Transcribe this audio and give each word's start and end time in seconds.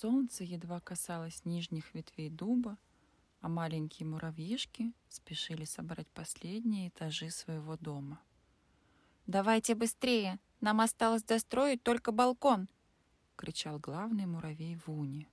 Солнце 0.00 0.44
едва 0.44 0.80
касалось 0.80 1.44
нижних 1.44 1.92
ветвей 1.92 2.30
дуба, 2.30 2.78
а 3.40 3.48
маленькие 3.48 4.06
муравьишки 4.06 4.92
спешили 5.08 5.64
собрать 5.64 6.06
последние 6.06 6.90
этажи 6.90 7.30
своего 7.30 7.76
дома. 7.76 8.20
«Давайте 9.26 9.74
быстрее! 9.74 10.38
Нам 10.60 10.80
осталось 10.80 11.24
достроить 11.24 11.82
только 11.82 12.12
балкон!»— 12.12 12.68
кричал 13.36 13.80
главный 13.80 14.26
муравей 14.26 14.78
Вуни. 14.86 15.28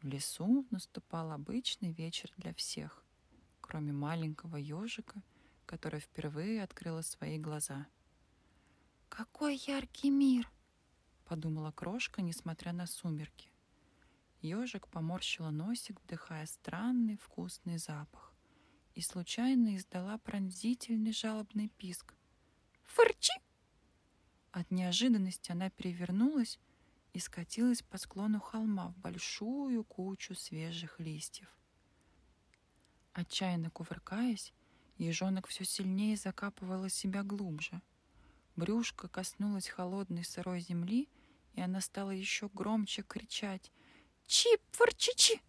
В 0.00 0.06
лесу 0.06 0.64
наступал 0.70 1.32
обычный 1.32 1.90
вечер 1.90 2.32
для 2.36 2.54
всех, 2.54 3.04
кроме 3.60 3.92
маленького 3.92 4.58
ежика, 4.58 5.24
которая 5.66 6.00
впервые 6.00 6.62
открыла 6.62 7.02
свои 7.02 7.36
глаза. 7.36 7.88
«Какой 9.08 9.56
яркий 9.56 10.10
мир!»— 10.10 10.48
подумала 11.24 11.72
крошка, 11.72 12.22
несмотря 12.22 12.72
на 12.72 12.86
сумерки. 12.86 13.52
Ежик 14.42 14.88
поморщила 14.88 15.50
носик, 15.50 16.00
вдыхая 16.00 16.46
странный 16.46 17.16
вкусный 17.16 17.78
запах, 17.78 18.34
и 18.96 19.00
случайно 19.00 19.76
издала 19.76 20.18
пронзительный 20.18 21.12
жалобный 21.12 21.68
писк. 21.68 22.14
«Фырчи!» 22.82 23.32
От 24.50 24.68
неожиданности 24.72 25.52
она 25.52 25.70
перевернулась 25.70 26.58
и 27.12 27.20
скатилась 27.20 27.82
по 27.82 27.98
склону 27.98 28.40
холма 28.40 28.88
в 28.88 28.98
большую 28.98 29.84
кучу 29.84 30.34
свежих 30.34 30.98
листьев. 30.98 31.48
Отчаянно 33.12 33.70
кувыркаясь, 33.70 34.52
ежонок 34.98 35.46
все 35.46 35.64
сильнее 35.64 36.16
закапывала 36.16 36.88
себя 36.88 37.22
глубже. 37.22 37.80
Брюшко 38.56 39.06
коснулось 39.06 39.68
холодной 39.68 40.24
сырой 40.24 40.60
земли, 40.60 41.08
и 41.54 41.60
она 41.60 41.80
стала 41.80 42.10
еще 42.10 42.48
громче 42.52 43.02
кричать 43.02 43.70
Чип-форчичи!» 44.26 45.40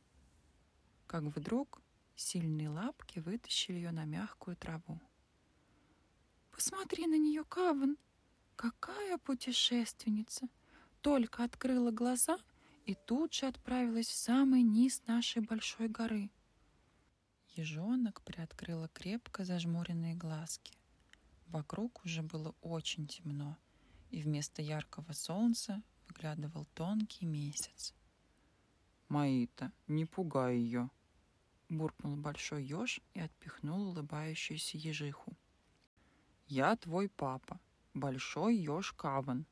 Как 1.07 1.23
вдруг 1.23 1.81
сильные 2.15 2.69
лапки 2.69 3.19
вытащили 3.19 3.75
ее 3.75 3.91
на 3.91 4.05
мягкую 4.05 4.57
траву. 4.57 4.99
«Посмотри 6.51 7.07
на 7.07 7.17
нее, 7.17 7.43
Каван! 7.43 7.97
Какая 8.55 9.17
путешественница!» 9.17 10.47
Только 11.01 11.43
открыла 11.43 11.91
глаза 11.91 12.37
и 12.85 12.95
тут 12.95 13.33
же 13.33 13.47
отправилась 13.47 14.07
в 14.07 14.15
самый 14.15 14.61
низ 14.61 15.01
нашей 15.05 15.41
большой 15.41 15.89
горы. 15.89 16.31
Ежонок 17.55 18.21
приоткрыла 18.21 18.87
крепко 18.87 19.43
зажмуренные 19.43 20.15
глазки. 20.15 20.77
Вокруг 21.47 22.03
уже 22.05 22.23
было 22.23 22.55
очень 22.61 23.07
темно, 23.07 23.57
и 24.11 24.21
вместо 24.21 24.61
яркого 24.61 25.11
солнца 25.11 25.83
выглядывал 26.07 26.65
тонкий 26.73 27.25
месяц. 27.25 27.93
«Маита, 29.09 29.71
не 29.87 30.05
пугай 30.05 30.57
ее!» 30.57 30.89
буркнул 31.73 32.15
большой 32.15 32.63
еж 32.63 33.01
и 33.13 33.19
отпихнул 33.19 33.89
улыбающуюся 33.89 34.77
ежиху. 34.77 35.33
«Я 36.47 36.75
твой 36.75 37.09
папа, 37.09 37.59
большой 37.93 38.55
еж 38.55 38.93
Каван, 38.93 39.45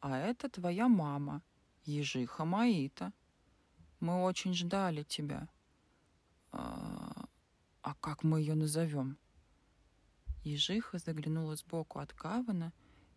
а 0.00 0.18
это 0.18 0.48
твоя 0.48 0.88
мама, 0.88 1.42
ежиха 1.84 2.44
Маита. 2.44 3.12
Мы 4.00 4.22
очень 4.22 4.54
ждали 4.54 5.02
тебя. 5.02 5.48
А, 6.52 7.26
а 7.82 7.94
как 7.94 8.22
мы 8.22 8.40
ее 8.40 8.54
назовем?» 8.54 9.18
Ежиха 10.42 10.98
заглянула 10.98 11.56
сбоку 11.56 11.98
от 11.98 12.12
Кавана 12.14 12.72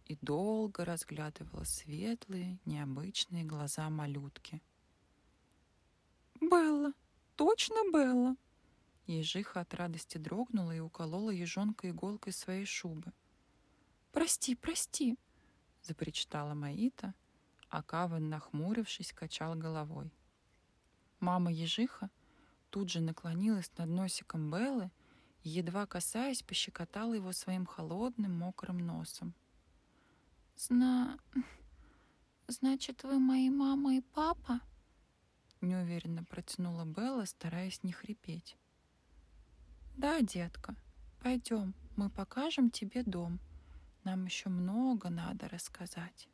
и 0.06 0.18
долго 0.22 0.84
разглядывала 0.84 1.64
светлые, 1.64 2.60
необычные 2.66 3.46
глаза 3.46 3.90
малютки— 3.90 4.62
«Белла! 6.50 6.94
Точно 7.36 7.92
Белла!» 7.92 8.36
Ежиха 9.06 9.62
от 9.62 9.74
радости 9.74 10.18
дрогнула 10.18 10.76
и 10.76 10.80
уколола 10.80 11.32
ежонка 11.32 11.90
иголкой 11.90 12.34
своей 12.34 12.66
шубы. 12.66 13.12
«Прости, 14.12 14.56
прости!»— 14.56 15.18
запричитала 15.82 16.54
Маита, 16.54 17.14
а 17.70 17.82
Каван, 17.84 18.30
нахмурившись, 18.30 19.14
качал 19.14 19.56
головой. 19.56 20.12
Мама 21.20 21.52
ежиха 21.52 22.10
тут 22.70 22.90
же 22.90 23.02
наклонилась 23.02 23.72
над 23.78 23.90
носиком 23.90 24.52
Беллы 24.52 24.92
и, 25.44 25.50
едва 25.50 25.86
касаясь, 25.86 26.44
пощекотала 26.44 27.14
его 27.14 27.32
своим 27.34 27.66
холодным 27.66 28.38
мокрым 28.38 28.78
носом. 28.78 29.34
«Зна... 30.56 31.18
значит, 32.48 33.04
вы 33.04 33.20
мои 33.20 33.50
мама 33.50 33.96
и 33.96 34.02
папа?» 34.02 34.62
Неуверенно 35.66 36.24
протянула 36.24 36.86
Белла, 36.86 37.26
стараясь 37.26 37.84
не 37.84 37.92
хрипеть. 37.92 38.58
Да, 39.96 40.22
детка, 40.22 40.76
пойдем, 41.22 41.76
мы 41.96 42.10
покажем 42.10 42.70
тебе 42.72 43.04
дом. 43.04 43.40
Нам 44.04 44.26
еще 44.26 44.50
много 44.50 45.10
надо 45.10 45.48
рассказать. 45.48 46.28